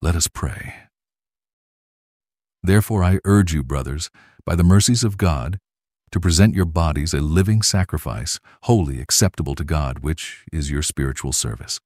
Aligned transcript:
Let 0.00 0.14
us 0.14 0.28
pray. 0.28 0.74
Therefore, 2.62 3.02
I 3.02 3.18
urge 3.24 3.52
you, 3.52 3.64
brothers, 3.64 4.10
by 4.44 4.54
the 4.54 4.62
mercies 4.62 5.02
of 5.02 5.18
God, 5.18 5.58
to 6.12 6.20
present 6.20 6.54
your 6.54 6.64
bodies 6.64 7.12
a 7.12 7.20
living 7.20 7.62
sacrifice, 7.62 8.38
wholly 8.62 9.00
acceptable 9.00 9.56
to 9.56 9.64
God, 9.64 9.98
which 9.98 10.44
is 10.52 10.70
your 10.70 10.82
spiritual 10.82 11.32
service. 11.32 11.80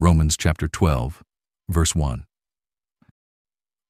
Romans 0.00 0.36
chapter 0.36 0.68
12, 0.68 1.22
verse 1.68 1.94
1. 1.94 2.24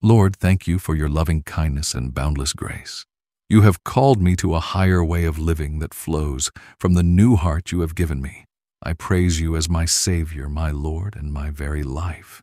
Lord, 0.02 0.36
thank 0.36 0.66
you 0.66 0.78
for 0.78 0.94
your 0.94 1.08
loving 1.08 1.42
kindness 1.42 1.94
and 1.94 2.14
boundless 2.14 2.54
grace. 2.54 3.04
You 3.50 3.60
have 3.60 3.84
called 3.84 4.22
me 4.22 4.36
to 4.36 4.54
a 4.54 4.60
higher 4.60 5.04
way 5.04 5.26
of 5.26 5.38
living 5.38 5.80
that 5.80 5.92
flows 5.92 6.50
from 6.78 6.94
the 6.94 7.02
new 7.02 7.36
heart 7.36 7.72
you 7.72 7.80
have 7.80 7.94
given 7.94 8.22
me. 8.22 8.46
I 8.86 8.92
praise 8.92 9.40
you 9.40 9.56
as 9.56 9.66
my 9.66 9.86
Savior, 9.86 10.46
my 10.46 10.70
Lord, 10.70 11.16
and 11.16 11.32
my 11.32 11.48
very 11.48 11.82
life. 11.82 12.42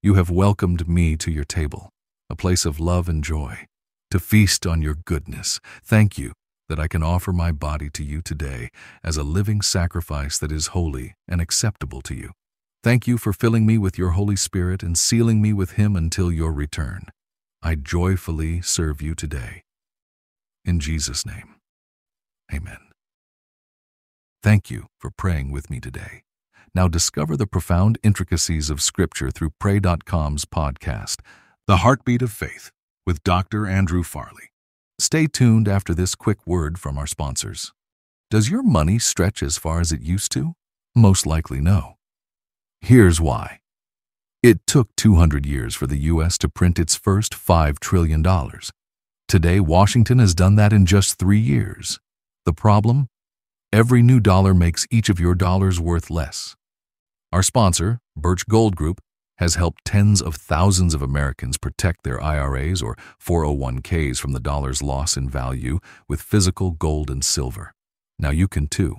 You 0.00 0.14
have 0.14 0.30
welcomed 0.30 0.88
me 0.88 1.16
to 1.16 1.32
your 1.32 1.42
table, 1.42 1.90
a 2.30 2.36
place 2.36 2.64
of 2.64 2.78
love 2.78 3.08
and 3.08 3.24
joy, 3.24 3.66
to 4.12 4.20
feast 4.20 4.68
on 4.68 4.82
your 4.82 4.94
goodness. 4.94 5.58
Thank 5.84 6.16
you 6.16 6.32
that 6.68 6.78
I 6.78 6.86
can 6.86 7.02
offer 7.02 7.32
my 7.32 7.50
body 7.50 7.90
to 7.90 8.04
you 8.04 8.22
today 8.22 8.68
as 9.02 9.16
a 9.16 9.24
living 9.24 9.62
sacrifice 9.62 10.38
that 10.38 10.52
is 10.52 10.68
holy 10.68 11.14
and 11.26 11.40
acceptable 11.40 12.02
to 12.02 12.14
you. 12.14 12.30
Thank 12.84 13.08
you 13.08 13.18
for 13.18 13.32
filling 13.32 13.66
me 13.66 13.78
with 13.78 13.98
your 13.98 14.10
Holy 14.10 14.36
Spirit 14.36 14.84
and 14.84 14.96
sealing 14.96 15.42
me 15.42 15.52
with 15.52 15.72
Him 15.72 15.96
until 15.96 16.30
your 16.30 16.52
return. 16.52 17.06
I 17.62 17.74
joyfully 17.74 18.60
serve 18.60 19.02
you 19.02 19.16
today. 19.16 19.62
In 20.64 20.78
Jesus' 20.78 21.26
name, 21.26 21.56
amen. 22.54 22.91
Thank 24.42 24.72
you 24.72 24.86
for 24.98 25.10
praying 25.10 25.52
with 25.52 25.70
me 25.70 25.78
today. 25.78 26.24
Now 26.74 26.88
discover 26.88 27.36
the 27.36 27.46
profound 27.46 27.98
intricacies 28.02 28.70
of 28.70 28.82
Scripture 28.82 29.30
through 29.30 29.50
Pray.com's 29.60 30.44
podcast, 30.46 31.20
The 31.68 31.76
Heartbeat 31.78 32.22
of 32.22 32.32
Faith, 32.32 32.72
with 33.06 33.22
Dr. 33.22 33.68
Andrew 33.68 34.02
Farley. 34.02 34.50
Stay 34.98 35.28
tuned 35.28 35.68
after 35.68 35.94
this 35.94 36.16
quick 36.16 36.44
word 36.44 36.76
from 36.76 36.98
our 36.98 37.06
sponsors. 37.06 37.72
Does 38.32 38.50
your 38.50 38.64
money 38.64 38.98
stretch 38.98 39.44
as 39.44 39.58
far 39.58 39.78
as 39.78 39.92
it 39.92 40.00
used 40.00 40.32
to? 40.32 40.54
Most 40.96 41.24
likely 41.24 41.60
no. 41.60 41.98
Here's 42.80 43.20
why. 43.20 43.60
It 44.42 44.66
took 44.66 44.88
200 44.96 45.46
years 45.46 45.76
for 45.76 45.86
the 45.86 45.98
U.S. 45.98 46.36
to 46.38 46.48
print 46.48 46.80
its 46.80 46.96
first 46.96 47.34
$5 47.34 47.78
trillion. 47.78 48.24
Today, 49.28 49.60
Washington 49.60 50.18
has 50.18 50.34
done 50.34 50.56
that 50.56 50.72
in 50.72 50.84
just 50.84 51.16
three 51.16 51.38
years. 51.38 52.00
The 52.44 52.52
problem? 52.52 53.08
Every 53.74 54.02
new 54.02 54.20
dollar 54.20 54.52
makes 54.52 54.86
each 54.90 55.08
of 55.08 55.18
your 55.18 55.34
dollars 55.34 55.80
worth 55.80 56.10
less. 56.10 56.56
Our 57.32 57.42
sponsor, 57.42 58.00
Birch 58.14 58.46
Gold 58.46 58.76
Group, 58.76 59.00
has 59.38 59.54
helped 59.54 59.86
tens 59.86 60.20
of 60.20 60.34
thousands 60.34 60.92
of 60.92 61.00
Americans 61.00 61.56
protect 61.56 62.04
their 62.04 62.22
IRAs 62.22 62.82
or 62.82 62.98
401ks 63.18 64.18
from 64.18 64.32
the 64.32 64.40
dollar's 64.40 64.82
loss 64.82 65.16
in 65.16 65.26
value 65.26 65.78
with 66.06 66.20
physical 66.20 66.72
gold 66.72 67.08
and 67.08 67.24
silver. 67.24 67.72
Now 68.18 68.28
you 68.28 68.46
can 68.46 68.66
too. 68.66 68.96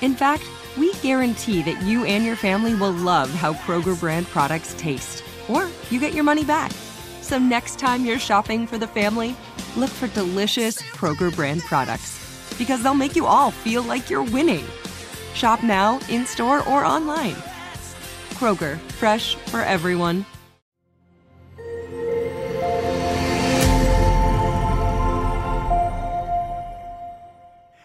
In 0.00 0.14
fact, 0.14 0.44
we 0.76 0.92
guarantee 0.94 1.60
that 1.62 1.82
you 1.82 2.04
and 2.04 2.24
your 2.24 2.36
family 2.36 2.76
will 2.76 2.92
love 2.92 3.30
how 3.30 3.54
Kroger 3.54 3.98
brand 3.98 4.28
products 4.28 4.76
taste, 4.78 5.24
or 5.48 5.68
you 5.90 6.00
get 6.00 6.14
your 6.14 6.24
money 6.24 6.44
back. 6.44 6.72
So 7.20 7.38
next 7.38 7.78
time 7.78 8.04
you're 8.04 8.18
shopping 8.18 8.66
for 8.66 8.78
the 8.78 8.86
family, 8.86 9.36
look 9.76 9.90
for 9.90 10.08
delicious 10.08 10.80
Kroger 10.80 11.34
brand 11.34 11.62
products 11.62 12.18
because 12.58 12.82
they'll 12.82 12.94
make 12.94 13.16
you 13.16 13.26
all 13.26 13.50
feel 13.50 13.82
like 13.82 14.10
you're 14.10 14.22
winning. 14.22 14.64
Shop 15.34 15.62
now, 15.62 16.00
in 16.08 16.26
store, 16.26 16.66
or 16.68 16.84
online. 16.84 17.36
Kroger, 18.34 18.78
fresh 18.92 19.36
for 19.36 19.60
everyone. 19.60 20.24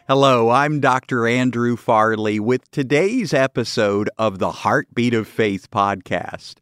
Hello, 0.07 0.50
I'm 0.50 0.81
Dr. 0.81 1.28
Andrew 1.28 1.78
Farley 1.78 2.40
with 2.40 2.69
today's 2.72 3.34
episode 3.34 4.09
of 4.18 4.38
the 4.38 4.52
Heartbeat 4.52 5.13
of 5.13 5.29
Faith 5.29 5.72
podcast. 5.72 6.56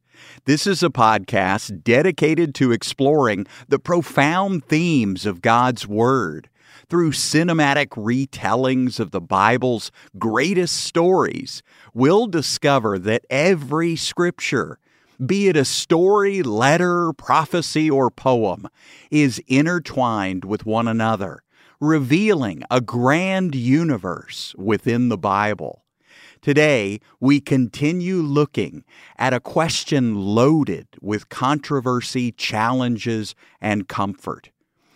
This 0.45 0.65
is 0.65 0.83
a 0.83 0.89
podcast 0.89 1.83
dedicated 1.83 2.55
to 2.55 2.71
exploring 2.71 3.45
the 3.67 3.79
profound 3.79 4.65
themes 4.65 5.25
of 5.25 5.41
God's 5.41 5.87
Word 5.87 6.49
through 6.89 7.11
cinematic 7.11 7.87
retellings 7.89 8.99
of 8.99 9.11
the 9.11 9.21
Bible's 9.21 9.91
greatest 10.17 10.77
stories. 10.77 11.63
We'll 11.93 12.27
discover 12.27 12.99
that 12.99 13.25
every 13.29 13.95
scripture, 13.95 14.79
be 15.25 15.47
it 15.47 15.55
a 15.55 15.65
story, 15.65 16.43
letter, 16.43 17.13
prophecy, 17.13 17.89
or 17.89 18.09
poem, 18.09 18.67
is 19.09 19.41
intertwined 19.47 20.43
with 20.43 20.65
one 20.65 20.87
another, 20.87 21.43
revealing 21.79 22.63
a 22.69 22.81
grand 22.81 23.55
universe 23.55 24.53
within 24.57 25.09
the 25.09 25.17
Bible. 25.17 25.83
Today, 26.41 26.99
we 27.19 27.39
continue 27.39 28.15
looking 28.15 28.83
at 29.19 29.31
a 29.31 29.39
question 29.39 30.15
loaded 30.15 30.87
with 30.99 31.29
controversy, 31.29 32.31
challenges, 32.31 33.35
and 33.61 33.87
comfort. 33.87 34.49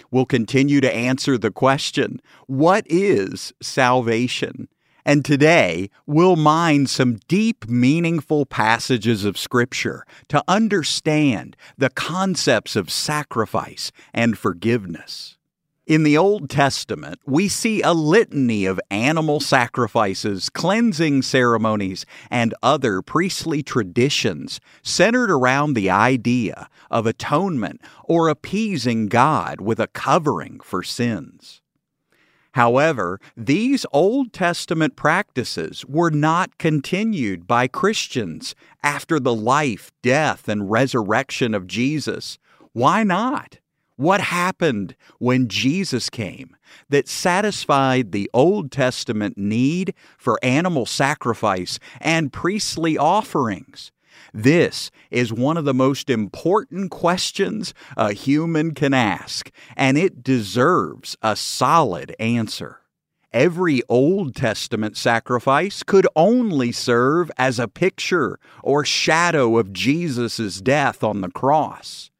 We'll 0.09 0.25
continue 0.25 0.81
to 0.81 0.91
answer 0.91 1.37
the 1.37 1.51
question 1.51 2.19
what 2.47 2.83
is 2.89 3.53
salvation? 3.61 4.69
And 5.05 5.23
today, 5.23 5.91
we'll 6.07 6.35
mine 6.35 6.87
some 6.87 7.17
deep, 7.27 7.69
meaningful 7.69 8.47
passages 8.47 9.23
of 9.23 9.37
Scripture 9.37 10.03
to 10.29 10.43
understand 10.47 11.55
the 11.77 11.91
concepts 11.91 12.75
of 12.75 12.89
sacrifice 12.89 13.91
and 14.15 14.35
forgiveness. 14.35 15.37
In 15.85 16.01
the 16.01 16.17
Old 16.17 16.49
Testament, 16.49 17.19
we 17.27 17.47
see 17.47 17.83
a 17.83 17.93
litany 17.93 18.65
of 18.65 18.79
animal 18.89 19.39
sacrifices, 19.39 20.49
cleansing 20.49 21.21
ceremonies, 21.21 22.07
and 22.31 22.55
other 22.63 23.03
priestly 23.03 23.61
traditions 23.61 24.59
centered 24.81 25.29
around 25.29 25.75
the 25.75 25.91
idea 25.91 26.69
of 26.89 27.05
atonement 27.05 27.81
or 28.03 28.29
appeasing 28.29 29.05
God 29.05 29.61
with 29.61 29.79
a 29.79 29.85
covering 29.85 30.59
for 30.59 30.81
sins. 30.81 31.61
However, 32.53 33.19
these 33.37 33.85
Old 33.93 34.33
Testament 34.33 34.95
practices 34.95 35.85
were 35.85 36.09
not 36.09 36.57
continued 36.57 37.45
by 37.45 37.67
Christians 37.67 38.55
after 38.81 39.19
the 39.19 39.35
life, 39.35 39.91
death, 40.01 40.49
and 40.49 40.71
resurrection 40.71 41.53
of 41.53 41.67
Jesus. 41.67 42.39
Why 42.73 43.03
not? 43.03 43.59
What 43.97 44.19
happened 44.19 44.95
when 45.19 45.47
Jesus 45.47 46.09
came 46.09 46.57
that 46.89 47.07
satisfied 47.07 48.11
the 48.11 48.29
Old 48.33 48.69
Testament 48.69 49.37
need 49.37 49.93
for 50.17 50.37
animal 50.43 50.85
sacrifice 50.85 51.79
and 52.01 52.33
priestly 52.33 52.97
offerings? 52.97 53.93
This 54.33 54.91
is 55.11 55.31
one 55.31 55.55
of 55.55 55.63
the 55.63 55.73
most 55.73 56.09
important 56.09 56.91
questions 56.91 57.73
a 57.95 58.11
human 58.11 58.73
can 58.73 58.93
ask, 58.93 59.49
and 59.77 59.97
it 59.97 60.23
deserves 60.23 61.15
a 61.21 61.37
solid 61.37 62.13
answer. 62.19 62.81
Every 63.31 63.81
Old 63.87 64.35
Testament 64.35 64.97
sacrifice 64.97 65.83
could 65.83 66.07
only 66.17 66.73
serve 66.73 67.31
as 67.37 67.59
a 67.59 67.69
picture 67.69 68.39
or 68.61 68.83
shadow 68.83 69.57
of 69.57 69.71
Jesus' 69.71 70.59
death 70.59 71.01
on 71.01 71.21
the 71.21 71.31
cross. 71.31 72.11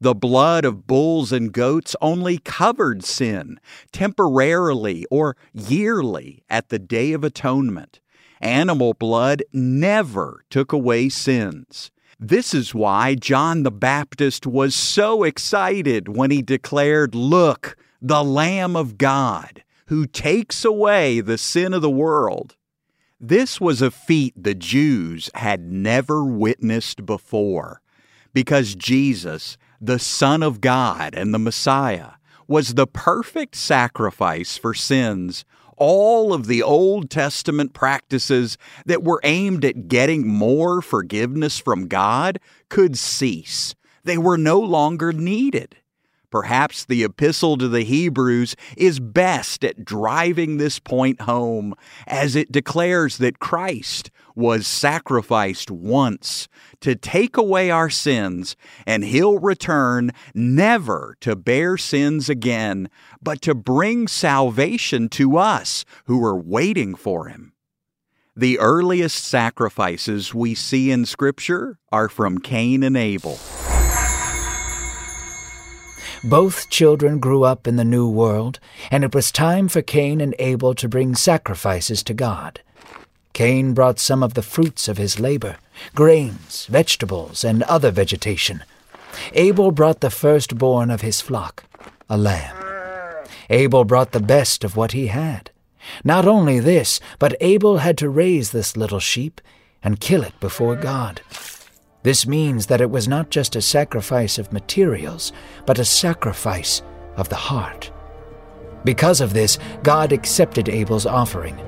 The 0.00 0.14
blood 0.14 0.64
of 0.64 0.86
bulls 0.86 1.32
and 1.32 1.52
goats 1.52 1.96
only 2.00 2.38
covered 2.38 3.04
sin 3.04 3.58
temporarily 3.90 5.04
or 5.10 5.36
yearly 5.52 6.44
at 6.48 6.68
the 6.68 6.78
Day 6.78 7.12
of 7.12 7.24
Atonement. 7.24 8.00
Animal 8.40 8.94
blood 8.94 9.42
never 9.52 10.44
took 10.50 10.72
away 10.72 11.08
sins. 11.08 11.90
This 12.20 12.54
is 12.54 12.74
why 12.74 13.16
John 13.16 13.64
the 13.64 13.72
Baptist 13.72 14.46
was 14.46 14.74
so 14.74 15.24
excited 15.24 16.08
when 16.08 16.30
he 16.30 16.42
declared, 16.42 17.14
Look, 17.14 17.76
the 18.00 18.22
Lamb 18.22 18.76
of 18.76 18.98
God, 18.98 19.64
who 19.86 20.06
takes 20.06 20.64
away 20.64 21.20
the 21.20 21.38
sin 21.38 21.74
of 21.74 21.82
the 21.82 21.90
world. 21.90 22.56
This 23.20 23.60
was 23.60 23.82
a 23.82 23.90
feat 23.90 24.34
the 24.36 24.54
Jews 24.54 25.28
had 25.34 25.72
never 25.72 26.24
witnessed 26.24 27.04
before, 27.04 27.82
because 28.32 28.76
Jesus, 28.76 29.58
the 29.80 29.98
Son 29.98 30.42
of 30.42 30.60
God 30.60 31.14
and 31.14 31.32
the 31.32 31.38
Messiah, 31.38 32.12
was 32.46 32.74
the 32.74 32.86
perfect 32.86 33.54
sacrifice 33.54 34.56
for 34.56 34.74
sins. 34.74 35.44
All 35.76 36.32
of 36.32 36.46
the 36.46 36.62
Old 36.62 37.10
Testament 37.10 37.72
practices 37.72 38.58
that 38.86 39.04
were 39.04 39.20
aimed 39.22 39.64
at 39.64 39.88
getting 39.88 40.26
more 40.26 40.82
forgiveness 40.82 41.58
from 41.58 41.86
God 41.86 42.40
could 42.68 42.98
cease. 42.98 43.74
They 44.02 44.18
were 44.18 44.38
no 44.38 44.58
longer 44.58 45.12
needed. 45.12 45.76
Perhaps 46.30 46.84
the 46.84 47.04
epistle 47.04 47.56
to 47.56 47.68
the 47.68 47.84
Hebrews 47.84 48.54
is 48.76 49.00
best 49.00 49.64
at 49.64 49.84
driving 49.84 50.58
this 50.58 50.78
point 50.78 51.22
home 51.22 51.74
as 52.06 52.36
it 52.36 52.52
declares 52.52 53.16
that 53.18 53.38
Christ 53.38 54.10
was 54.34 54.66
sacrificed 54.66 55.70
once 55.70 56.46
to 56.80 56.94
take 56.94 57.36
away 57.36 57.70
our 57.70 57.90
sins, 57.90 58.56
and 58.86 59.04
he'll 59.04 59.38
return 59.38 60.12
never 60.34 61.16
to 61.20 61.34
bear 61.34 61.76
sins 61.76 62.28
again, 62.28 62.90
but 63.22 63.40
to 63.42 63.54
bring 63.54 64.06
salvation 64.06 65.08
to 65.08 65.38
us 65.38 65.84
who 66.04 66.22
are 66.24 66.38
waiting 66.38 66.94
for 66.94 67.28
him. 67.28 67.52
The 68.36 68.58
earliest 68.60 69.24
sacrifices 69.24 70.32
we 70.32 70.54
see 70.54 70.92
in 70.92 71.06
Scripture 71.06 71.78
are 71.90 72.08
from 72.08 72.38
Cain 72.38 72.84
and 72.84 72.96
Abel. 72.96 73.38
Both 76.24 76.68
children 76.68 77.20
grew 77.20 77.44
up 77.44 77.68
in 77.68 77.76
the 77.76 77.84
New 77.84 78.08
World, 78.08 78.58
and 78.90 79.04
it 79.04 79.14
was 79.14 79.30
time 79.30 79.68
for 79.68 79.82
Cain 79.82 80.20
and 80.20 80.34
Abel 80.40 80.74
to 80.74 80.88
bring 80.88 81.14
sacrifices 81.14 82.02
to 82.02 82.14
God. 82.14 82.60
Cain 83.32 83.72
brought 83.72 84.00
some 84.00 84.22
of 84.24 84.34
the 84.34 84.42
fruits 84.42 84.88
of 84.88 84.98
his 84.98 85.20
labor 85.20 85.58
grains, 85.94 86.66
vegetables, 86.66 87.44
and 87.44 87.62
other 87.62 87.92
vegetation. 87.92 88.64
Abel 89.32 89.70
brought 89.70 90.00
the 90.00 90.10
firstborn 90.10 90.90
of 90.90 91.02
his 91.02 91.20
flock, 91.20 91.62
a 92.10 92.18
lamb. 92.18 92.56
Abel 93.48 93.84
brought 93.84 94.10
the 94.10 94.20
best 94.20 94.64
of 94.64 94.76
what 94.76 94.90
he 94.90 95.06
had. 95.06 95.52
Not 96.02 96.26
only 96.26 96.58
this, 96.58 96.98
but 97.20 97.36
Abel 97.40 97.78
had 97.78 97.96
to 97.98 98.08
raise 98.08 98.50
this 98.50 98.76
little 98.76 99.00
sheep 99.00 99.40
and 99.84 100.00
kill 100.00 100.24
it 100.24 100.38
before 100.40 100.74
God. 100.74 101.20
This 102.02 102.26
means 102.26 102.66
that 102.66 102.80
it 102.80 102.90
was 102.90 103.08
not 103.08 103.30
just 103.30 103.56
a 103.56 103.62
sacrifice 103.62 104.38
of 104.38 104.52
materials, 104.52 105.32
but 105.66 105.78
a 105.78 105.84
sacrifice 105.84 106.82
of 107.16 107.28
the 107.28 107.34
heart. 107.34 107.90
Because 108.84 109.20
of 109.20 109.34
this, 109.34 109.58
God 109.82 110.12
accepted 110.12 110.68
Abel's 110.68 111.06
offering. 111.06 111.58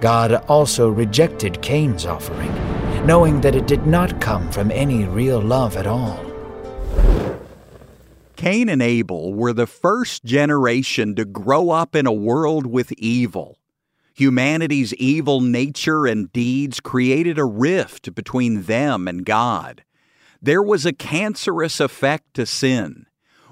God 0.00 0.34
also 0.48 0.88
rejected 0.88 1.60
Cain's 1.62 2.06
offering, 2.06 2.54
knowing 3.04 3.40
that 3.40 3.56
it 3.56 3.66
did 3.66 3.86
not 3.86 4.20
come 4.20 4.50
from 4.52 4.70
any 4.70 5.04
real 5.04 5.40
love 5.40 5.76
at 5.76 5.86
all. 5.86 6.24
Cain 8.36 8.68
and 8.68 8.82
Abel 8.82 9.34
were 9.34 9.52
the 9.52 9.66
first 9.66 10.24
generation 10.24 11.14
to 11.16 11.24
grow 11.24 11.70
up 11.70 11.96
in 11.96 12.06
a 12.06 12.12
world 12.12 12.66
with 12.66 12.92
evil. 12.92 13.58
Humanity's 14.16 14.94
evil 14.94 15.42
nature 15.42 16.06
and 16.06 16.32
deeds 16.32 16.80
created 16.80 17.38
a 17.38 17.44
rift 17.44 18.14
between 18.14 18.62
them 18.62 19.06
and 19.06 19.26
God. 19.26 19.84
There 20.40 20.62
was 20.62 20.86
a 20.86 20.94
cancerous 20.94 21.80
effect 21.80 22.32
to 22.32 22.46
sin. 22.46 23.04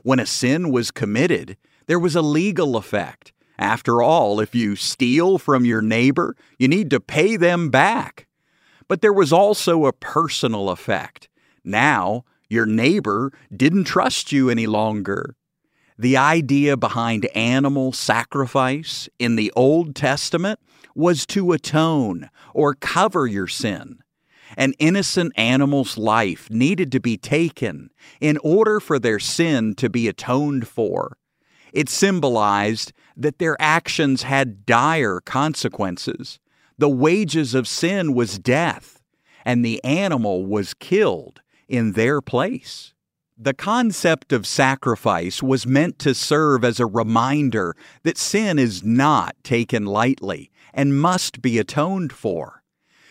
When 0.02 0.18
a 0.18 0.24
sin 0.24 0.70
was 0.70 0.90
committed, 0.90 1.58
there 1.86 1.98
was 1.98 2.16
a 2.16 2.22
legal 2.22 2.78
effect. 2.78 3.34
After 3.58 4.00
all, 4.00 4.40
if 4.40 4.54
you 4.54 4.74
steal 4.74 5.36
from 5.36 5.66
your 5.66 5.82
neighbor, 5.82 6.34
you 6.58 6.66
need 6.66 6.88
to 6.90 7.00
pay 7.00 7.36
them 7.36 7.68
back. 7.68 8.26
But 8.88 9.02
there 9.02 9.12
was 9.12 9.34
also 9.34 9.84
a 9.84 9.92
personal 9.92 10.70
effect. 10.70 11.28
Now, 11.62 12.24
your 12.48 12.64
neighbor 12.64 13.32
didn't 13.54 13.84
trust 13.84 14.32
you 14.32 14.48
any 14.48 14.66
longer. 14.66 15.36
The 15.96 16.16
idea 16.16 16.76
behind 16.76 17.26
animal 17.36 17.92
sacrifice 17.92 19.08
in 19.18 19.36
the 19.36 19.52
Old 19.54 19.94
Testament 19.94 20.58
was 20.94 21.24
to 21.26 21.52
atone 21.52 22.30
or 22.52 22.74
cover 22.74 23.26
your 23.26 23.46
sin. 23.46 24.00
An 24.56 24.74
innocent 24.78 25.32
animal's 25.36 25.96
life 25.96 26.50
needed 26.50 26.90
to 26.92 27.00
be 27.00 27.16
taken 27.16 27.90
in 28.20 28.38
order 28.38 28.80
for 28.80 28.98
their 28.98 29.18
sin 29.18 29.74
to 29.76 29.88
be 29.88 30.08
atoned 30.08 30.66
for. 30.66 31.16
It 31.72 31.88
symbolized 31.88 32.92
that 33.16 33.38
their 33.38 33.56
actions 33.60 34.22
had 34.22 34.66
dire 34.66 35.20
consequences. 35.20 36.38
The 36.76 36.88
wages 36.88 37.54
of 37.54 37.68
sin 37.68 38.14
was 38.14 38.38
death, 38.38 39.00
and 39.44 39.64
the 39.64 39.82
animal 39.84 40.44
was 40.44 40.74
killed 40.74 41.40
in 41.68 41.92
their 41.92 42.20
place. 42.20 42.93
The 43.36 43.54
concept 43.54 44.32
of 44.32 44.46
sacrifice 44.46 45.42
was 45.42 45.66
meant 45.66 45.98
to 46.00 46.14
serve 46.14 46.64
as 46.64 46.78
a 46.78 46.86
reminder 46.86 47.74
that 48.04 48.16
sin 48.16 48.60
is 48.60 48.84
not 48.84 49.34
taken 49.42 49.86
lightly 49.86 50.52
and 50.72 51.00
must 51.00 51.42
be 51.42 51.58
atoned 51.58 52.12
for. 52.12 52.62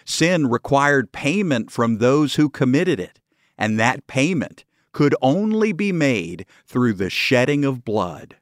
Sin 0.06 0.48
required 0.48 1.12
payment 1.12 1.72
from 1.72 1.98
those 1.98 2.36
who 2.36 2.50
committed 2.50 3.02
it, 3.02 3.20
and 3.58 3.78
that 3.80 4.08
payment 4.08 4.64
could 4.94 5.14
only 5.22 5.74
be 5.74 5.92
made 5.92 6.46
through 6.66 6.94
the 6.94 7.10
shedding 7.10 7.66
of 7.66 7.84
blood. 7.84 8.38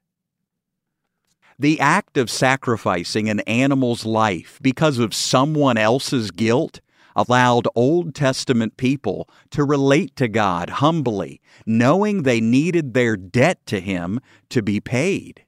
The 1.58 1.80
act 1.80 2.16
of 2.16 2.30
sacrificing 2.30 3.28
an 3.28 3.40
animal's 3.42 4.06
life 4.06 4.60
because 4.62 5.00
of 5.00 5.16
someone 5.16 5.78
else's 5.78 6.30
guilt 6.30 6.80
allowed 7.16 7.68
Old 7.76 8.16
Testament 8.16 8.78
people 8.78 9.30
to 9.52 9.64
relate 9.64 10.16
to 10.18 10.28
God 10.28 10.70
humbly, 10.70 11.42
knowing 11.66 12.24
they 12.24 12.42
needed 12.42 12.94
their 12.94 13.18
debt 13.18 13.66
to 13.68 13.80
Him 13.80 14.20
to 14.50 14.62
be 14.62 14.80
paid. 14.80 15.46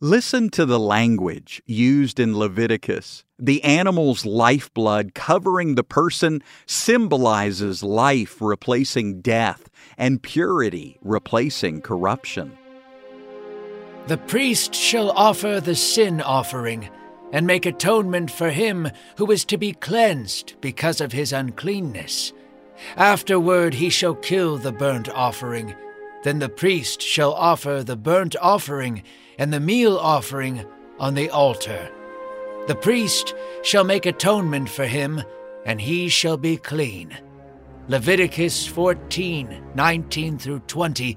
Listen 0.00 0.48
to 0.50 0.64
the 0.64 0.78
language 0.78 1.60
used 1.66 2.20
in 2.20 2.38
Leviticus. 2.38 3.24
The 3.36 3.64
animal's 3.64 4.24
lifeblood 4.24 5.12
covering 5.12 5.74
the 5.74 5.82
person 5.82 6.40
symbolizes 6.66 7.82
life 7.82 8.40
replacing 8.40 9.22
death 9.22 9.68
and 9.96 10.22
purity 10.22 10.98
replacing 11.02 11.80
corruption. 11.80 12.56
The 14.06 14.18
priest 14.18 14.72
shall 14.72 15.10
offer 15.10 15.60
the 15.60 15.74
sin 15.74 16.20
offering 16.20 16.88
and 17.32 17.46
make 17.46 17.66
atonement 17.66 18.30
for 18.30 18.50
him 18.50 18.88
who 19.16 19.30
is 19.30 19.44
to 19.46 19.58
be 19.58 19.72
cleansed 19.72 20.54
because 20.60 21.00
of 21.00 21.12
his 21.12 21.32
uncleanness. 21.32 22.32
Afterward 22.96 23.74
he 23.74 23.90
shall 23.90 24.14
kill 24.14 24.56
the 24.56 24.72
burnt 24.72 25.08
offering. 25.08 25.74
Then 26.24 26.38
the 26.38 26.48
priest 26.48 27.00
shall 27.00 27.32
offer 27.34 27.82
the 27.82 27.96
burnt 27.96 28.36
offering 28.40 29.02
and 29.38 29.52
the 29.52 29.60
meal 29.60 29.96
offering 29.96 30.64
on 30.98 31.14
the 31.14 31.30
altar. 31.30 31.90
The 32.66 32.74
priest 32.74 33.34
shall 33.62 33.84
make 33.84 34.04
atonement 34.04 34.68
for 34.68 34.84
him, 34.84 35.22
and 35.64 35.80
he 35.80 36.08
shall 36.08 36.36
be 36.36 36.56
clean. 36.56 37.16
Leviticus 37.88 38.66
14 38.66 39.62
19 39.74 40.38
through 40.38 40.58
20 40.60 41.16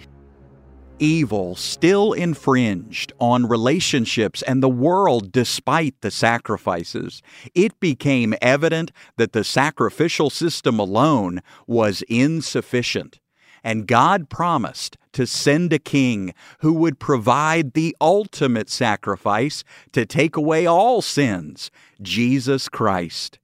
evil 1.01 1.55
still 1.55 2.13
infringed 2.13 3.11
on 3.19 3.47
relationships 3.47 4.41
and 4.43 4.61
the 4.61 4.69
world 4.69 5.31
despite 5.31 5.99
the 6.01 6.11
sacrifices, 6.11 7.21
it 7.53 7.77
became 7.79 8.35
evident 8.41 8.91
that 9.17 9.33
the 9.33 9.43
sacrificial 9.43 10.29
system 10.29 10.79
alone 10.79 11.41
was 11.67 12.03
insufficient. 12.03 13.19
And 13.63 13.87
God 13.87 14.29
promised 14.29 14.97
to 15.13 15.27
send 15.27 15.73
a 15.73 15.79
king 15.79 16.33
who 16.59 16.73
would 16.73 16.99
provide 16.99 17.73
the 17.73 17.95
ultimate 17.99 18.69
sacrifice 18.69 19.63
to 19.91 20.05
take 20.05 20.35
away 20.35 20.65
all 20.65 21.01
sins 21.01 21.69
Jesus 22.01 22.69
Christ. 22.69 23.39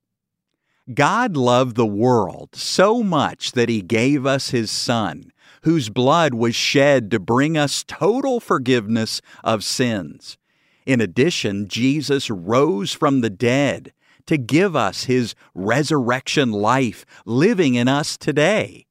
God 0.94 1.36
loved 1.36 1.76
the 1.76 1.86
world 1.86 2.56
so 2.56 3.04
much 3.04 3.52
that 3.52 3.68
he 3.68 3.82
gave 3.82 4.26
us 4.26 4.52
his 4.52 4.72
Son 4.72 5.32
whose 5.64 5.90
blood 5.90 6.34
was 6.34 6.56
shed 6.56 7.12
to 7.12 7.20
bring 7.20 7.58
us 7.58 7.84
total 7.88 8.40
forgiveness 8.40 9.22
of 9.44 9.64
sins. 9.64 10.38
In 10.86 11.02
addition, 11.02 11.68
Jesus 11.68 12.30
rose 12.30 12.94
from 12.94 13.22
the 13.22 13.30
dead 13.30 13.94
to 14.26 14.38
give 14.38 14.76
us 14.76 15.06
his 15.06 15.36
resurrection 15.54 16.52
life 16.52 17.06
living 17.26 17.76
in 17.76 17.88
us 17.88 18.18
today. 18.18 18.86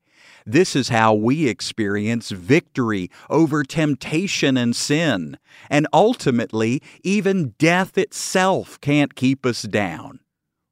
This 0.44 0.76
is 0.76 0.90
how 0.90 1.12
we 1.12 1.48
experience 1.48 2.30
victory 2.30 3.10
over 3.28 3.64
temptation 3.64 4.56
and 4.56 4.76
sin, 4.76 5.38
and 5.68 5.88
ultimately, 5.92 6.80
even 7.02 7.54
death 7.58 7.98
itself 7.98 8.80
can't 8.80 9.16
keep 9.16 9.44
us 9.44 9.62
down. 9.62 10.20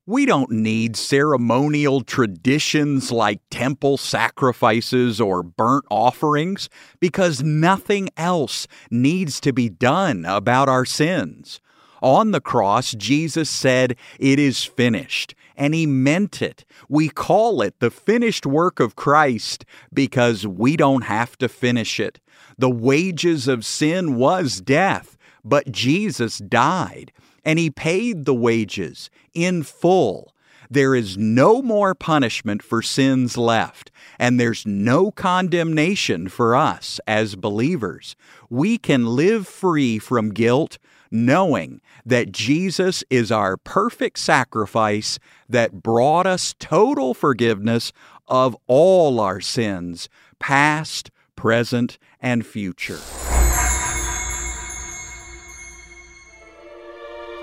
We 0.06 0.26
don't 0.26 0.50
need 0.50 0.96
ceremonial 0.96 2.02
traditions 2.02 3.11
like 3.11 3.40
temple 3.50 3.96
sacrifices 3.96 5.18
or 5.18 5.42
burnt 5.42 5.87
offerings 5.90 6.68
because 7.00 7.42
nothing 7.42 8.11
else 8.14 8.66
needs 8.90 9.40
to 9.40 9.54
be 9.54 9.70
done 9.70 10.26
about 10.26 10.68
our 10.68 10.84
sins. 10.84 11.62
On 12.02 12.32
the 12.32 12.42
cross, 12.42 12.92
Jesus 12.92 13.49
said, 13.49 13.96
It 14.18 14.38
is 14.38 14.62
finished. 14.62 15.34
And 15.56 15.73
he 15.73 15.87
meant 15.87 16.42
it. 16.42 16.66
We 16.87 17.08
call 17.08 17.62
it 17.62 17.80
the 17.80 17.90
finished 17.90 18.44
work 18.44 18.80
of 18.80 18.96
Christ 18.96 19.64
because 19.90 20.46
we 20.46 20.76
don't 20.76 21.04
have 21.04 21.38
to 21.38 21.49
finish 21.49 21.99
it. 21.99 22.20
The 22.58 22.68
wages 22.68 23.49
of 23.49 23.64
sin 23.64 24.16
was 24.16 24.61
death, 24.61 25.16
but 25.42 25.73
Jesus 25.73 26.37
died, 26.37 27.11
and 27.44 27.58
he 27.58 27.70
paid 27.70 28.24
the 28.24 28.34
wages 28.34 29.10
in 29.32 29.62
full. 29.62 30.34
There 30.70 30.94
is 30.94 31.16
no 31.16 31.62
more 31.62 31.94
punishment 31.94 32.62
for 32.62 32.82
sins 32.82 33.36
left, 33.36 33.90
and 34.18 34.40
there's 34.40 34.66
no 34.66 35.10
condemnation 35.10 36.28
for 36.28 36.56
us 36.56 36.98
as 37.06 37.36
believers. 37.36 38.16
We 38.48 38.78
can 38.78 39.06
live 39.06 39.46
free 39.46 39.98
from 39.98 40.30
guilt 40.30 40.78
knowing 41.10 41.80
that 42.04 42.32
Jesus 42.32 43.04
is 43.08 43.30
our 43.30 43.56
perfect 43.56 44.18
sacrifice 44.18 45.18
that 45.48 45.82
brought 45.82 46.26
us 46.26 46.54
total 46.58 47.14
forgiveness 47.14 47.92
of 48.26 48.56
all 48.66 49.20
our 49.20 49.40
sins, 49.40 50.08
past, 50.38 51.10
present, 51.36 51.98
and 52.20 52.44
future. 52.44 53.00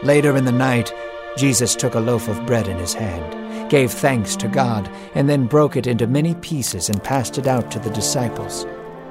Later 0.03 0.35
in 0.35 0.45
the 0.45 0.51
night, 0.51 0.91
Jesus 1.37 1.75
took 1.75 1.93
a 1.93 1.99
loaf 1.99 2.27
of 2.27 2.45
bread 2.45 2.67
in 2.67 2.77
his 2.77 2.93
hand, 2.93 3.69
gave 3.69 3.91
thanks 3.91 4.35
to 4.37 4.47
God, 4.47 4.89
and 5.15 5.29
then 5.29 5.45
broke 5.45 5.75
it 5.75 5.87
into 5.87 6.07
many 6.07 6.35
pieces 6.35 6.89
and 6.89 7.03
passed 7.03 7.37
it 7.37 7.47
out 7.47 7.71
to 7.71 7.79
the 7.79 7.91
disciples. 7.91 8.65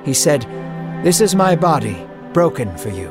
He 0.05 0.13
said, 0.13 0.43
This 1.05 1.21
is 1.21 1.35
my 1.35 1.55
body, 1.55 1.97
broken 2.33 2.77
for 2.77 2.91
you. 2.91 3.09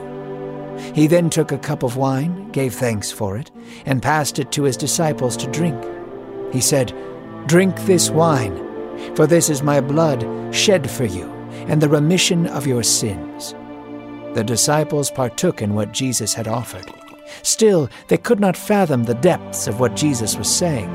He 0.94 1.08
then 1.08 1.30
took 1.30 1.52
a 1.52 1.58
cup 1.58 1.84
of 1.84 1.98
wine, 1.98 2.52
gave 2.52 2.74
thanks 2.74 3.12
for 3.12 3.38
it, 3.38 3.50
and 3.86 4.04
passed 4.04 4.40
it 4.40 4.52
to 4.54 4.64
his 4.64 4.78
disciples 4.78 5.38
to 5.38 5.52
drink. 5.52 5.82
He 6.52 6.62
said, 6.62 6.94
Drink 7.48 7.76
this 7.82 8.10
wine, 8.10 8.58
for 9.16 9.26
this 9.26 9.50
is 9.50 9.64
my 9.64 9.82
blood 9.82 10.54
shed 10.54 10.90
for 10.90 11.06
you, 11.06 11.26
and 11.68 11.82
the 11.82 11.90
remission 11.90 12.46
of 12.48 12.68
your 12.68 12.84
sins. 12.84 13.54
The 14.36 14.44
disciples 14.44 15.10
partook 15.10 15.62
in 15.62 15.74
what 15.74 15.92
Jesus 15.92 16.34
had 16.34 16.48
offered. 16.48 16.92
Still, 17.44 17.90
they 18.08 18.18
could 18.18 18.40
not 18.40 18.58
fathom 18.58 19.04
the 19.04 19.14
depths 19.16 19.68
of 19.68 19.80
what 19.80 19.96
Jesus 19.96 20.38
was 20.38 20.54
saying. 20.54 20.90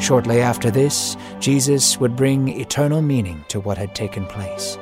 Shortly 0.00 0.40
after 0.40 0.70
this, 0.70 1.16
Jesus 1.38 1.98
would 2.00 2.16
bring 2.16 2.48
eternal 2.48 3.00
meaning 3.00 3.44
to 3.48 3.60
what 3.60 3.78
had 3.78 3.94
taken 3.94 4.26
place. 4.26 4.76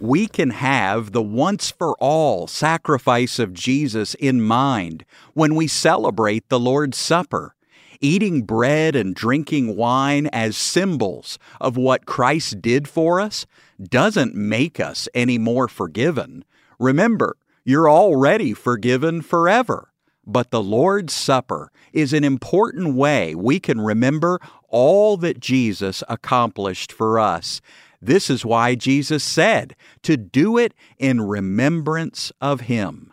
We 0.00 0.26
can 0.26 0.50
have 0.50 1.12
the 1.12 1.22
once 1.22 1.70
for 1.70 1.94
all 2.00 2.46
sacrifice 2.46 3.38
of 3.38 3.54
Jesus 3.54 4.14
in 4.14 4.42
mind 4.42 5.04
when 5.34 5.54
we 5.54 5.68
celebrate 5.68 6.48
the 6.48 6.58
Lord's 6.58 6.98
Supper. 6.98 7.54
Eating 8.00 8.42
bread 8.42 8.96
and 8.96 9.14
drinking 9.14 9.76
wine 9.76 10.26
as 10.32 10.56
symbols 10.56 11.38
of 11.60 11.76
what 11.76 12.04
Christ 12.04 12.60
did 12.60 12.88
for 12.88 13.20
us 13.20 13.46
doesn't 13.80 14.34
make 14.34 14.80
us 14.80 15.08
any 15.14 15.38
more 15.38 15.68
forgiven. 15.68 16.44
Remember, 16.80 17.36
you're 17.64 17.90
already 17.90 18.52
forgiven 18.54 19.22
forever. 19.22 19.92
But 20.24 20.50
the 20.50 20.62
Lord's 20.62 21.12
Supper 21.12 21.72
is 21.92 22.12
an 22.12 22.24
important 22.24 22.94
way 22.94 23.34
we 23.34 23.58
can 23.58 23.80
remember 23.80 24.40
all 24.68 25.16
that 25.18 25.40
Jesus 25.40 26.02
accomplished 26.08 26.92
for 26.92 27.18
us. 27.18 27.60
This 28.00 28.30
is 28.30 28.44
why 28.44 28.74
Jesus 28.74 29.22
said 29.22 29.76
to 30.02 30.16
do 30.16 30.58
it 30.58 30.74
in 30.98 31.20
remembrance 31.20 32.32
of 32.40 32.62
Him. 32.62 33.12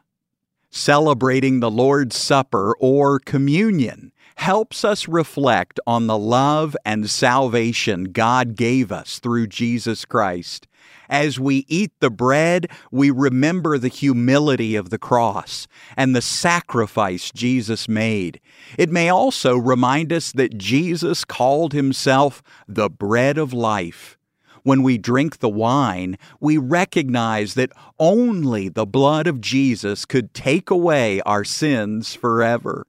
Celebrating 0.72 1.60
the 1.60 1.72
Lord's 1.72 2.16
Supper 2.16 2.76
or 2.80 3.20
communion 3.20 4.12
helps 4.36 4.86
us 4.86 5.08
reflect 5.08 5.80
on 5.86 6.08
the 6.08 6.18
love 6.18 6.78
and 6.86 7.10
salvation 7.10 8.06
God 8.06 8.56
gave 8.56 8.92
us 8.92 9.20
through 9.20 9.48
Jesus 9.48 10.06
Christ. 10.06 10.68
As 11.10 11.40
we 11.40 11.66
eat 11.68 11.92
the 12.00 12.12
bread, 12.12 12.68
we 12.92 13.10
remember 13.10 13.78
the 13.78 13.88
humility 13.88 14.76
of 14.76 14.92
the 14.92 15.00
cross 15.00 15.68
and 15.98 16.16
the 16.16 16.22
sacrifice 16.22 17.32
Jesus 17.32 17.90
made. 17.90 18.40
It 18.78 18.92
may 18.92 19.10
also 19.10 19.58
remind 19.58 20.14
us 20.14 20.32
that 20.34 20.58
Jesus 20.58 21.26
called 21.26 21.74
himself 21.74 22.44
the 22.68 22.90
bread 22.90 23.38
of 23.38 23.54
life. 23.54 24.18
When 24.64 24.84
we 24.84 24.98
drink 24.98 25.40
the 25.40 25.50
wine, 25.50 26.18
we 26.40 26.58
recognize 26.58 27.56
that 27.56 27.72
only 27.98 28.70
the 28.70 28.86
blood 28.86 29.26
of 29.26 29.42
Jesus 29.42 30.06
could 30.06 30.34
take 30.34 30.70
away 30.70 31.22
our 31.22 31.44
sins 31.44 32.14
forever. 32.14 32.86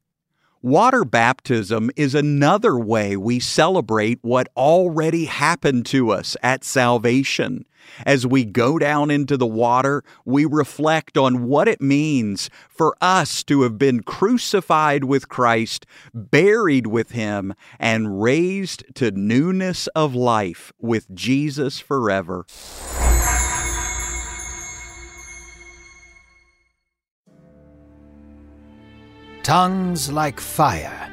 Water 0.63 1.07
baptism 1.07 1.91
is 1.97 2.15
another 2.15 2.79
way 2.79 3.17
we 3.17 3.41
celebrate 3.41 4.19
what 4.21 4.47
already 4.55 5.25
happened 5.25 5.87
to 5.87 6.11
us 6.11 6.37
at 6.43 6.65
salvation. 6.65 7.65
As 8.05 8.27
we 8.27 8.45
go 8.45 8.79
down 8.79 9.11
into 9.11 9.39
the 9.39 9.47
water, 9.47 10.05
we 10.27 10.45
reflect 10.45 11.17
on 11.17 11.47
what 11.47 11.67
it 11.67 11.81
means 11.81 12.51
for 12.69 12.95
us 13.01 13.43
to 13.45 13.63
have 13.63 13.79
been 13.79 14.03
crucified 14.03 15.05
with 15.05 15.31
Christ, 15.31 15.87
buried 16.13 16.87
with 16.89 17.13
Him, 17.13 17.55
and 17.79 18.21
raised 18.21 18.85
to 18.97 19.13
newness 19.13 19.87
of 19.89 20.15
life 20.15 20.75
with 20.79 21.15
Jesus 21.15 21.81
forever. 21.81 22.45
Tongues 29.43 30.11
like 30.11 30.41
fire. 30.41 31.11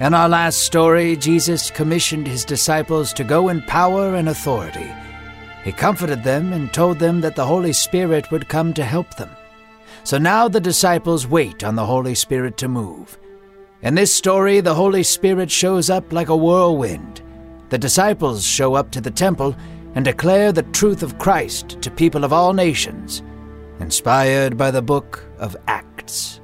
In 0.00 0.14
our 0.14 0.28
last 0.28 0.62
story, 0.62 1.16
Jesus 1.16 1.70
commissioned 1.70 2.26
his 2.26 2.44
disciples 2.44 3.12
to 3.12 3.24
go 3.24 3.48
in 3.50 3.62
power 3.62 4.16
and 4.16 4.28
authority. 4.28 4.90
He 5.64 5.70
comforted 5.72 6.24
them 6.24 6.52
and 6.52 6.72
told 6.72 6.98
them 6.98 7.20
that 7.20 7.36
the 7.36 7.46
Holy 7.46 7.72
Spirit 7.72 8.30
would 8.30 8.48
come 8.48 8.74
to 8.74 8.84
help 8.84 9.16
them. 9.16 9.30
So 10.04 10.18
now 10.18 10.48
the 10.48 10.60
disciples 10.60 11.26
wait 11.26 11.62
on 11.62 11.76
the 11.76 11.86
Holy 11.86 12.16
Spirit 12.16 12.56
to 12.58 12.68
move. 12.68 13.18
In 13.82 13.94
this 13.94 14.12
story, 14.12 14.60
the 14.60 14.74
Holy 14.74 15.02
Spirit 15.02 15.50
shows 15.50 15.88
up 15.88 16.12
like 16.12 16.28
a 16.28 16.36
whirlwind. 16.36 17.22
The 17.68 17.78
disciples 17.78 18.44
show 18.44 18.74
up 18.74 18.90
to 18.92 19.00
the 19.00 19.10
temple 19.10 19.56
and 19.94 20.04
declare 20.04 20.52
the 20.52 20.64
truth 20.64 21.02
of 21.02 21.18
Christ 21.18 21.80
to 21.80 21.90
people 21.90 22.24
of 22.24 22.32
all 22.32 22.52
nations, 22.52 23.22
inspired 23.80 24.58
by 24.58 24.70
the 24.70 24.82
book 24.82 25.24
of 25.38 25.56
Acts. 25.68 26.41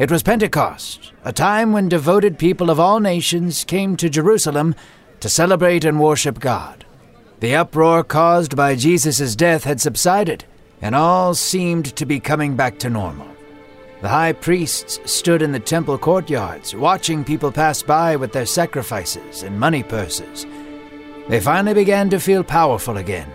It 0.00 0.10
was 0.10 0.22
Pentecost, 0.22 1.12
a 1.26 1.32
time 1.32 1.74
when 1.74 1.90
devoted 1.90 2.38
people 2.38 2.70
of 2.70 2.80
all 2.80 3.00
nations 3.00 3.64
came 3.64 3.98
to 3.98 4.08
Jerusalem 4.08 4.74
to 5.20 5.28
celebrate 5.28 5.84
and 5.84 6.00
worship 6.00 6.40
God. 6.40 6.86
The 7.40 7.54
uproar 7.56 8.02
caused 8.02 8.56
by 8.56 8.76
Jesus' 8.76 9.36
death 9.36 9.64
had 9.64 9.78
subsided, 9.78 10.46
and 10.80 10.94
all 10.94 11.34
seemed 11.34 11.94
to 11.96 12.06
be 12.06 12.18
coming 12.18 12.56
back 12.56 12.78
to 12.78 12.88
normal. 12.88 13.28
The 14.00 14.08
high 14.08 14.32
priests 14.32 14.98
stood 15.04 15.42
in 15.42 15.52
the 15.52 15.60
temple 15.60 15.98
courtyards, 15.98 16.74
watching 16.74 17.22
people 17.22 17.52
pass 17.52 17.82
by 17.82 18.16
with 18.16 18.32
their 18.32 18.46
sacrifices 18.46 19.42
and 19.42 19.60
money 19.60 19.82
purses. 19.82 20.46
They 21.28 21.40
finally 21.40 21.74
began 21.74 22.08
to 22.08 22.18
feel 22.18 22.42
powerful 22.42 22.96
again. 22.96 23.30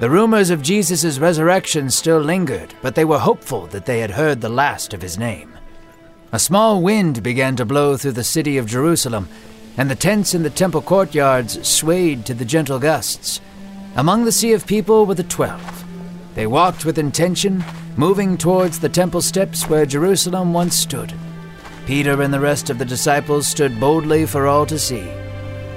The 0.00 0.10
rumors 0.10 0.50
of 0.50 0.60
Jesus' 0.60 1.18
resurrection 1.18 1.88
still 1.88 2.20
lingered, 2.20 2.74
but 2.82 2.94
they 2.94 3.06
were 3.06 3.18
hopeful 3.18 3.68
that 3.68 3.86
they 3.86 4.00
had 4.00 4.10
heard 4.10 4.42
the 4.42 4.50
last 4.50 4.92
of 4.92 5.00
his 5.00 5.16
name. 5.16 5.51
A 6.34 6.38
small 6.38 6.80
wind 6.80 7.22
began 7.22 7.56
to 7.56 7.66
blow 7.66 7.98
through 7.98 8.12
the 8.12 8.24
city 8.24 8.56
of 8.56 8.64
Jerusalem, 8.64 9.28
and 9.76 9.90
the 9.90 9.94
tents 9.94 10.32
in 10.32 10.42
the 10.42 10.48
temple 10.48 10.80
courtyards 10.80 11.68
swayed 11.68 12.24
to 12.24 12.32
the 12.32 12.46
gentle 12.46 12.78
gusts. 12.78 13.42
Among 13.96 14.24
the 14.24 14.32
sea 14.32 14.54
of 14.54 14.66
people 14.66 15.04
were 15.04 15.14
the 15.14 15.24
twelve. 15.24 15.84
They 16.34 16.46
walked 16.46 16.86
with 16.86 16.96
intention, 16.96 17.62
moving 17.98 18.38
towards 18.38 18.78
the 18.78 18.88
temple 18.88 19.20
steps 19.20 19.68
where 19.68 19.84
Jerusalem 19.84 20.54
once 20.54 20.74
stood. 20.74 21.12
Peter 21.84 22.22
and 22.22 22.32
the 22.32 22.40
rest 22.40 22.70
of 22.70 22.78
the 22.78 22.86
disciples 22.86 23.46
stood 23.46 23.78
boldly 23.78 24.24
for 24.24 24.46
all 24.46 24.64
to 24.64 24.78
see. 24.78 25.06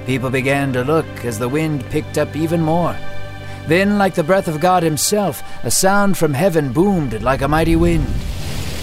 People 0.06 0.30
began 0.30 0.72
to 0.72 0.84
look 0.84 1.06
as 1.26 1.38
the 1.38 1.50
wind 1.50 1.84
picked 1.90 2.16
up 2.16 2.34
even 2.34 2.62
more. 2.62 2.96
Then, 3.66 3.98
like 3.98 4.14
the 4.14 4.24
breath 4.24 4.48
of 4.48 4.60
God 4.60 4.82
Himself, 4.82 5.42
a 5.64 5.70
sound 5.70 6.16
from 6.16 6.32
heaven 6.32 6.72
boomed 6.72 7.20
like 7.20 7.42
a 7.42 7.48
mighty 7.48 7.76
wind. 7.76 8.06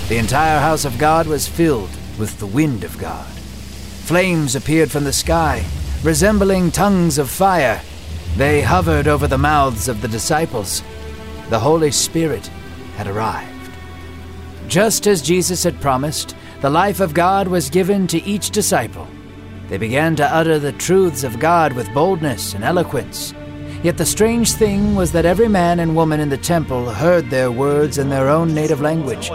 The 0.09 0.17
entire 0.17 0.59
house 0.59 0.83
of 0.83 0.97
God 0.97 1.27
was 1.27 1.47
filled 1.47 1.89
with 2.19 2.37
the 2.37 2.45
wind 2.45 2.83
of 2.83 2.97
God. 2.97 3.25
Flames 4.05 4.53
appeared 4.53 4.91
from 4.91 5.05
the 5.05 5.13
sky, 5.13 5.65
resembling 6.03 6.71
tongues 6.71 7.17
of 7.17 7.29
fire. 7.29 7.81
They 8.35 8.61
hovered 8.61 9.07
over 9.07 9.27
the 9.27 9.37
mouths 9.37 9.87
of 9.87 10.01
the 10.01 10.09
disciples. 10.09 10.83
The 11.49 11.59
Holy 11.59 11.89
Spirit 11.89 12.47
had 12.97 13.07
arrived. 13.07 13.71
Just 14.67 15.07
as 15.07 15.21
Jesus 15.21 15.63
had 15.63 15.79
promised, 15.79 16.35
the 16.59 16.69
life 16.69 16.99
of 16.99 17.13
God 17.13 17.47
was 17.47 17.69
given 17.69 18.05
to 18.07 18.21
each 18.23 18.49
disciple. 18.49 19.07
They 19.69 19.77
began 19.77 20.17
to 20.17 20.35
utter 20.35 20.59
the 20.59 20.73
truths 20.73 21.23
of 21.23 21.39
God 21.39 21.71
with 21.71 21.93
boldness 21.93 22.55
and 22.55 22.65
eloquence. 22.65 23.33
Yet 23.83 23.97
the 23.97 24.05
strange 24.05 24.51
thing 24.51 24.95
was 24.95 25.13
that 25.13 25.25
every 25.25 25.47
man 25.47 25.79
and 25.79 25.95
woman 25.95 26.19
in 26.19 26.29
the 26.29 26.37
temple 26.37 26.89
heard 26.89 27.29
their 27.29 27.51
words 27.51 27.97
in 27.97 28.09
their 28.09 28.27
own 28.27 28.53
native 28.53 28.81
language 28.81 29.31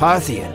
Parthian, 0.00 0.54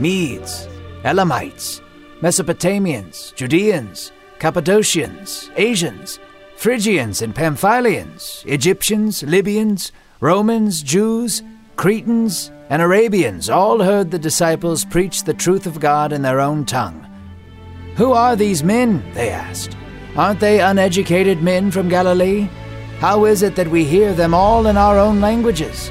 Medes, 0.00 0.66
Elamites, 1.04 1.82
Mesopotamians, 2.22 3.34
Judeans, 3.34 4.12
Cappadocians, 4.38 5.50
Asians, 5.56 6.18
Phrygians 6.56 7.20
and 7.20 7.34
Pamphylians, 7.34 8.46
Egyptians, 8.46 9.22
Libyans, 9.22 9.92
Romans, 10.20 10.82
Jews, 10.82 11.42
Cretans, 11.76 12.50
and 12.70 12.80
Arabians 12.80 13.50
all 13.50 13.82
heard 13.82 14.10
the 14.10 14.18
disciples 14.18 14.86
preach 14.86 15.24
the 15.24 15.34
truth 15.34 15.66
of 15.66 15.80
God 15.80 16.10
in 16.10 16.22
their 16.22 16.40
own 16.40 16.64
tongue. 16.64 17.06
Who 17.96 18.12
are 18.12 18.36
these 18.36 18.64
men? 18.64 19.04
they 19.12 19.28
asked. 19.28 19.76
Aren't 20.16 20.40
they 20.40 20.62
uneducated 20.62 21.42
men 21.42 21.70
from 21.70 21.90
Galilee? 21.90 22.48
How 23.00 23.26
is 23.26 23.42
it 23.42 23.54
that 23.56 23.68
we 23.68 23.84
hear 23.84 24.14
them 24.14 24.32
all 24.32 24.66
in 24.66 24.78
our 24.78 24.98
own 24.98 25.20
languages? 25.20 25.90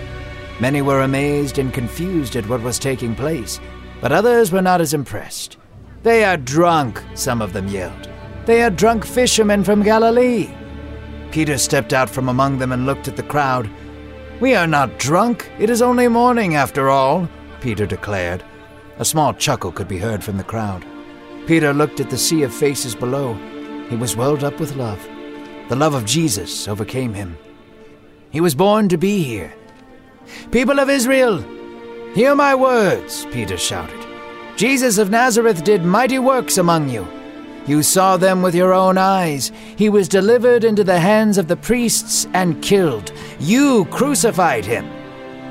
Many 0.59 0.81
were 0.81 1.01
amazed 1.01 1.59
and 1.59 1.73
confused 1.73 2.35
at 2.35 2.47
what 2.49 2.61
was 2.61 2.79
taking 2.79 3.15
place, 3.15 3.59
but 4.01 4.11
others 4.11 4.51
were 4.51 4.61
not 4.61 4.81
as 4.81 4.93
impressed. 4.93 5.57
They 6.03 6.23
are 6.23 6.37
drunk, 6.37 7.03
some 7.13 7.41
of 7.41 7.53
them 7.53 7.67
yelled. 7.67 8.09
They 8.45 8.63
are 8.63 8.69
drunk 8.69 9.05
fishermen 9.05 9.63
from 9.63 9.83
Galilee. 9.83 10.49
Peter 11.31 11.57
stepped 11.57 11.93
out 11.93 12.09
from 12.09 12.29
among 12.29 12.57
them 12.57 12.71
and 12.71 12.85
looked 12.85 13.07
at 13.07 13.17
the 13.17 13.23
crowd. 13.23 13.69
We 14.39 14.55
are 14.55 14.67
not 14.67 14.97
drunk. 14.99 15.51
It 15.59 15.69
is 15.69 15.81
only 15.81 16.07
morning, 16.07 16.55
after 16.55 16.89
all, 16.89 17.27
Peter 17.59 17.85
declared. 17.85 18.43
A 18.99 19.05
small 19.05 19.33
chuckle 19.33 19.71
could 19.71 19.87
be 19.87 19.97
heard 19.97 20.23
from 20.23 20.37
the 20.37 20.43
crowd. 20.43 20.85
Peter 21.45 21.73
looked 21.73 21.99
at 21.99 22.09
the 22.09 22.17
sea 22.17 22.43
of 22.43 22.53
faces 22.53 22.95
below. 22.95 23.33
He 23.89 23.95
was 23.95 24.15
welled 24.15 24.43
up 24.43 24.59
with 24.59 24.75
love. 24.75 25.05
The 25.69 25.75
love 25.75 25.93
of 25.93 26.05
Jesus 26.05 26.67
overcame 26.67 27.13
him. 27.13 27.37
He 28.31 28.41
was 28.41 28.55
born 28.55 28.89
to 28.89 28.97
be 28.97 29.23
here. 29.23 29.53
People 30.51 30.79
of 30.79 30.89
Israel, 30.89 31.43
hear 32.13 32.36
my 32.36 32.55
words, 32.55 33.25
Peter 33.31 33.57
shouted. 33.57 34.05
Jesus 34.57 34.98
of 34.98 35.10
Nazareth 35.10 35.63
did 35.63 35.84
mighty 35.84 36.19
works 36.19 36.57
among 36.57 36.89
you. 36.89 37.07
You 37.67 37.84
saw 37.84 38.15
them 38.15 38.41
with 38.41 38.55
your 38.55 38.74
own 38.74 38.98
eyes. 38.98 39.51
He 39.75 39.89
was 39.89 40.07
delivered 40.07 40.63
into 40.63 40.84
the 40.86 41.00
hands 41.00 41.38
of 41.38 41.48
the 41.48 41.57
priests 41.57 42.25
and 42.34 42.62
killed. 42.63 43.12
You 43.39 43.86
crucified 43.91 44.65
him. 44.65 44.86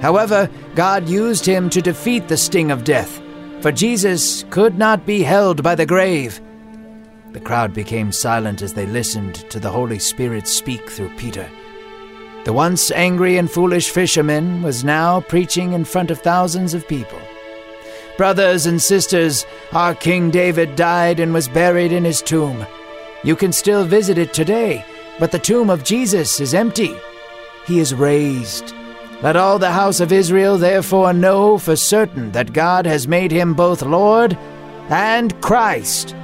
However, 0.01 0.51
God 0.75 1.09
used 1.09 1.45
him 1.47 1.69
to 1.71 1.83
defeat 1.83 2.27
the 2.27 2.37
sting 2.37 2.71
of 2.71 2.85
death, 2.85 3.21
for 3.61 3.71
Jesus 3.71 4.45
could 4.51 4.79
not 4.79 5.07
be 5.07 5.23
held 5.23 5.63
by 5.63 5.75
the 5.75 5.87
grave. 5.87 6.41
The 7.33 7.41
crowd 7.41 7.75
became 7.75 8.13
silent 8.13 8.63
as 8.63 8.73
they 8.73 8.87
listened 8.87 9.35
to 9.51 9.61
the 9.61 9.71
Holy 9.71 9.99
Spirit 9.99 10.49
speak 10.49 10.91
through 10.91 11.15
Peter. 11.17 11.49
The 12.47 12.53
once 12.53 12.93
angry 12.93 13.39
and 13.39 13.51
foolish 13.51 13.91
fisherman 13.91 14.63
was 14.63 14.85
now 14.85 15.21
preaching 15.21 15.73
in 15.73 15.85
front 15.85 16.13
of 16.13 16.21
thousands 16.21 16.75
of 16.75 16.87
people. 16.87 17.19
Brothers 18.17 18.67
and 18.67 18.81
sisters, 18.81 19.45
our 19.73 19.97
King 19.97 20.31
David 20.31 20.77
died 20.77 21.19
and 21.19 21.35
was 21.35 21.49
buried 21.49 21.91
in 21.91 22.05
his 22.05 22.23
tomb. 22.23 22.65
You 23.25 23.35
can 23.35 23.53
still 23.53 23.85
visit 23.85 24.17
it 24.17 24.33
today, 24.33 24.85
but 25.19 25.33
the 25.33 25.41
tomb 25.41 25.71
of 25.71 25.83
Jesus 25.83 26.39
is 26.39 26.55
empty. 26.55 26.95
He 27.67 27.81
is 27.81 27.93
raised. 27.93 28.73
Let 29.23 29.35
all 29.35 29.59
the 29.59 29.73
house 29.73 29.99
of 29.99 30.13
Israel 30.13 30.57
therefore 30.57 31.13
know 31.13 31.59
for 31.59 31.75
certain 31.75 32.31
that 32.31 32.53
God 32.53 32.87
has 32.87 33.09
made 33.09 33.33
him 33.33 33.55
both 33.55 33.83
Lord 33.83 34.39
and 34.89 35.35
Christ. 35.41 36.15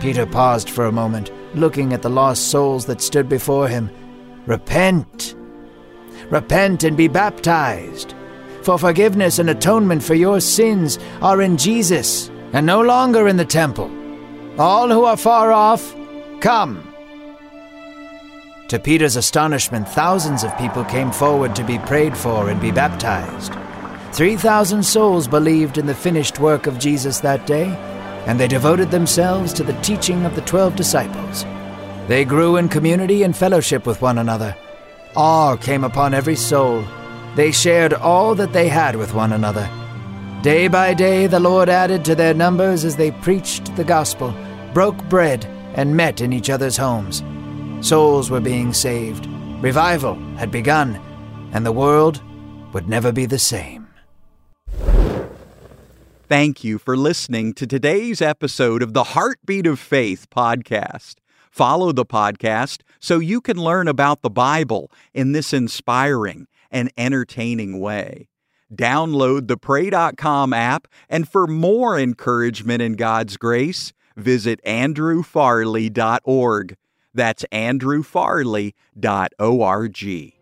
Peter 0.00 0.24
paused 0.24 0.70
for 0.70 0.86
a 0.86 0.92
moment, 0.92 1.30
looking 1.54 1.92
at 1.92 2.00
the 2.00 2.08
lost 2.08 2.50
souls 2.50 2.86
that 2.86 3.02
stood 3.02 3.28
before 3.28 3.68
him. 3.68 3.90
Repent! 4.46 5.34
Repent 6.30 6.84
and 6.84 6.96
be 6.96 7.08
baptized 7.08 8.14
for 8.66 8.80
forgiveness 8.80 9.38
and 9.38 9.48
atonement 9.48 10.02
for 10.02 10.16
your 10.16 10.40
sins 10.40 10.98
are 11.22 11.40
in 11.40 11.56
Jesus, 11.56 12.28
and 12.52 12.66
no 12.66 12.80
longer 12.80 13.28
in 13.28 13.36
the 13.36 13.44
temple. 13.44 13.88
All 14.58 14.88
who 14.88 15.04
are 15.04 15.16
far 15.16 15.52
off, 15.52 15.94
come. 16.40 16.82
To 18.66 18.80
Peter's 18.80 19.14
astonishment, 19.14 19.88
thousands 19.88 20.42
of 20.42 20.58
people 20.58 20.82
came 20.86 21.12
forward 21.12 21.54
to 21.54 21.62
be 21.62 21.78
prayed 21.78 22.16
for 22.16 22.50
and 22.50 22.60
be 22.60 22.72
baptized. 22.72 23.54
Three 24.10 24.34
thousand 24.34 24.82
souls 24.82 25.28
believed 25.28 25.78
in 25.78 25.86
the 25.86 25.94
finished 25.94 26.40
work 26.40 26.66
of 26.66 26.80
Jesus 26.80 27.20
that 27.20 27.46
day, 27.46 27.66
and 28.26 28.40
they 28.40 28.48
devoted 28.48 28.90
themselves 28.90 29.52
to 29.52 29.62
the 29.62 29.80
teaching 29.80 30.24
of 30.24 30.34
the 30.34 30.42
twelve 30.42 30.74
disciples. 30.74 31.44
They 32.08 32.24
grew 32.24 32.56
in 32.56 32.68
community 32.68 33.24
and 33.24 33.36
fellowship 33.36 33.86
with 33.86 34.00
one 34.00 34.18
another. 34.18 34.56
Awe 35.16 35.56
came 35.56 35.82
upon 35.82 36.14
every 36.14 36.36
soul 36.36 36.84
they 37.36 37.52
shared 37.52 37.92
all 37.92 38.34
that 38.34 38.54
they 38.54 38.66
had 38.66 38.96
with 38.96 39.12
one 39.12 39.32
another. 39.32 39.68
Day 40.42 40.68
by 40.68 40.94
day, 40.94 41.26
the 41.26 41.38
Lord 41.38 41.68
added 41.68 42.04
to 42.06 42.14
their 42.14 42.32
numbers 42.32 42.82
as 42.82 42.96
they 42.96 43.10
preached 43.10 43.76
the 43.76 43.84
gospel, 43.84 44.34
broke 44.72 44.96
bread, 45.08 45.44
and 45.74 45.94
met 45.94 46.22
in 46.22 46.32
each 46.32 46.48
other's 46.48 46.78
homes. 46.78 47.22
Souls 47.86 48.30
were 48.30 48.40
being 48.40 48.72
saved, 48.72 49.26
revival 49.60 50.14
had 50.36 50.50
begun, 50.50 50.96
and 51.52 51.66
the 51.66 51.72
world 51.72 52.22
would 52.72 52.88
never 52.88 53.12
be 53.12 53.26
the 53.26 53.38
same. 53.38 53.86
Thank 56.28 56.64
you 56.64 56.78
for 56.78 56.96
listening 56.96 57.52
to 57.54 57.66
today's 57.66 58.22
episode 58.22 58.82
of 58.82 58.94
the 58.94 59.04
Heartbeat 59.04 59.66
of 59.66 59.78
Faith 59.78 60.26
podcast. 60.30 61.16
Follow 61.56 61.90
the 61.90 62.04
podcast 62.04 62.82
so 63.00 63.18
you 63.18 63.40
can 63.40 63.56
learn 63.56 63.88
about 63.88 64.20
the 64.20 64.28
Bible 64.28 64.92
in 65.14 65.32
this 65.32 65.54
inspiring 65.54 66.48
and 66.70 66.92
entertaining 66.98 67.80
way. 67.80 68.28
Download 68.70 69.48
the 69.48 69.56
Pray.com 69.56 70.52
app, 70.52 70.86
and 71.08 71.26
for 71.26 71.46
more 71.46 71.98
encouragement 71.98 72.82
in 72.82 72.92
God's 72.92 73.38
grace, 73.38 73.94
visit 74.18 74.60
andrewfarley.org. 74.66 76.76
That's 77.14 77.46
andrewfarley.org. 77.50 80.35